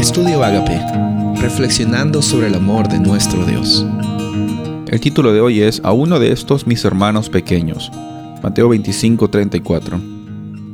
[0.00, 0.80] Estudio Agape,
[1.42, 3.84] reflexionando sobre el amor de nuestro Dios.
[4.88, 7.92] El título de hoy es A uno de estos mis hermanos pequeños.
[8.42, 10.00] Mateo 25, 34.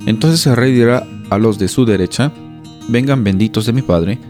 [0.06, 2.30] Entonces el rey dirá a los de su derecha,
[2.86, 4.20] vengan benditos de mi Padre,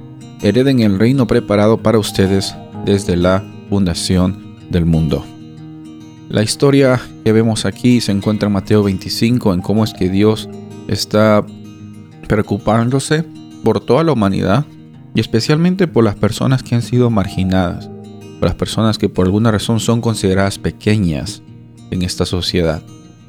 [0.40, 2.54] hereden el reino preparado para ustedes
[2.86, 5.26] desde la fundación del mundo.
[6.30, 10.48] La historia que vemos aquí se encuentra en Mateo 25 en cómo es que Dios
[10.88, 11.44] está
[12.26, 13.26] preocupándose
[13.62, 14.65] por toda la humanidad
[15.16, 17.88] y especialmente por las personas que han sido marginadas,
[18.38, 21.43] por las personas que por alguna razón son consideradas pequeñas
[21.91, 22.83] en esta sociedad.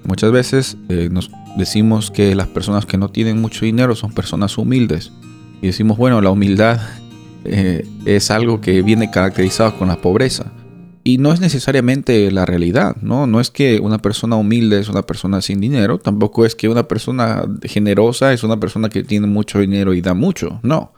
[0.03, 4.57] Muchas veces eh, nos decimos que las personas que no tienen mucho dinero son personas
[4.57, 5.13] humildes
[5.61, 6.81] y decimos, bueno, la humildad
[7.45, 10.51] eh, es algo que viene caracterizado con la pobreza.
[11.05, 13.27] Y no es necesariamente la realidad, ¿no?
[13.27, 16.89] No es que una persona humilde es una persona sin dinero, tampoco es que una
[16.89, 20.96] persona generosa es una persona que tiene mucho dinero y da mucho, no.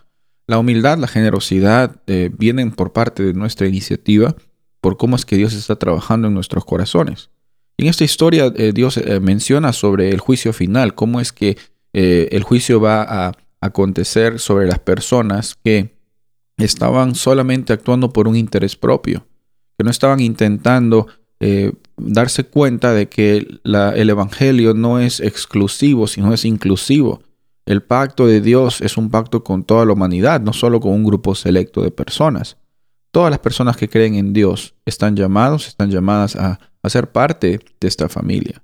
[0.49, 4.36] La humildad, la generosidad eh, vienen por parte de nuestra iniciativa,
[4.81, 7.30] por cómo es que Dios está trabajando en nuestros corazones.
[7.78, 11.56] En esta historia eh, Dios eh, menciona sobre el juicio final, cómo es que
[11.94, 15.95] el juicio va a acontecer sobre las personas que
[16.58, 19.28] estaban solamente actuando por un interés propio,
[19.78, 21.08] que no estaban intentando
[21.97, 27.22] darse cuenta de que el Evangelio no es exclusivo, sino es inclusivo
[27.70, 31.03] el pacto de Dios es un pacto con toda la humanidad, no solo con un
[31.03, 32.58] grupo selecto de personas.
[33.12, 36.59] Todas las personas que creen en Dios están llamados, están llamadas a,
[36.90, 38.64] ser parte de esta familia.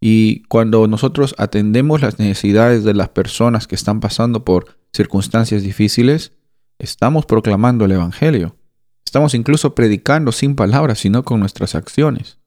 [0.00, 6.32] Y cuando nosotros atendemos las necesidades de las personas que están pasando por circunstancias difíciles,
[6.78, 8.56] estamos proclamando el Evangelio.
[9.04, 12.38] Estamos incluso predicando sin palabras, sino con nuestras acciones.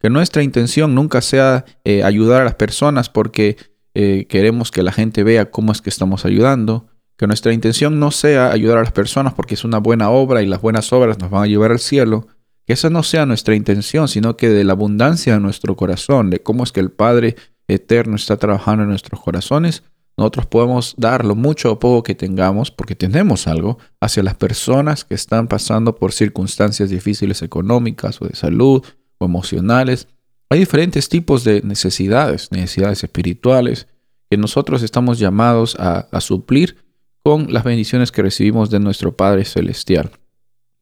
[0.00, 4.92] Que nuestra intención nunca sea eh, ayudar a las personas porque eh, queremos que la
[4.92, 8.92] gente vea cómo es que estamos ayudando, que nuestra intención no sea ayudar a las
[8.92, 11.78] personas porque es una buena obra y las buenas obras nos van a llevar al
[11.78, 12.26] cielo,
[12.66, 16.42] que esa no sea nuestra intención, sino que de la abundancia de nuestro corazón, de
[16.42, 17.36] cómo es que el Padre
[17.68, 19.82] eterno está trabajando en nuestros corazones,
[20.16, 25.04] nosotros podemos dar lo mucho o poco que tengamos, porque tenemos algo, hacia las personas
[25.04, 28.84] que están pasando por circunstancias difíciles económicas o de salud
[29.18, 30.08] o emocionales,
[30.50, 33.86] hay diferentes tipos de necesidades, necesidades espirituales,
[34.32, 36.78] que nosotros estamos llamados a, suplir
[37.22, 40.10] con las bendiciones que recibimos de nuestro Padre Celestial.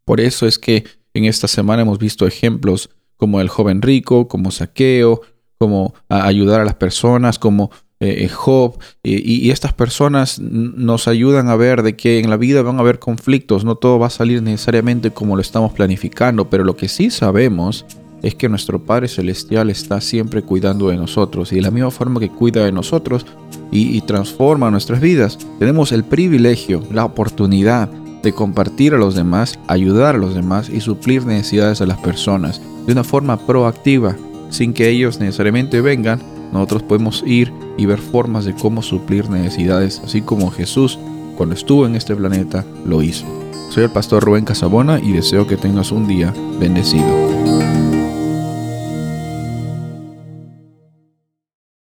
[0.04, 0.84] Por eso es que
[1.14, 5.22] en esta semana hemos visto ejemplos como el joven rico, como saqueo,
[5.58, 11.56] como ayudar a las personas, como eh, eh, Job, y, estas personas nos ayudan a
[11.56, 14.44] ver de que en la vida van a haber conflictos, no todo va a salir
[14.44, 17.84] necesariamente como lo estamos planificando, pero lo que sí sabemos
[18.22, 22.20] es que nuestro Padre Celestial está siempre cuidando de nosotros y de la misma forma
[22.20, 23.26] que cuida de nosotros
[23.72, 27.88] y, transforma nuestras vidas, tenemos el privilegio, la oportunidad
[28.22, 32.60] de compartir a los demás, ayudar a los demás y suplir necesidades de las personas
[32.86, 34.16] de una forma proactiva,
[34.50, 36.20] sin que ellos necesariamente vengan.
[36.52, 40.98] Nosotros podemos ir y ver formas de cómo suplir necesidades, así como Jesús,
[41.36, 43.24] cuando estuvo en este planeta, lo hizo.
[43.70, 47.69] Soy el pastor Rubén Casabona y deseo que tengas un día bendecido.